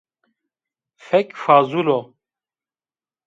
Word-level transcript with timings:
Fekfazul 1.05 1.87
o 1.97 1.99